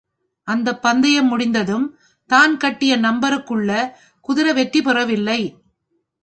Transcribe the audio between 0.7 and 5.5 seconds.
பந்தயம் முடிந்ததும் தான் கட்டிய நம்பருக்குள்ள குதிரை வெற்றி பெறவில்லை.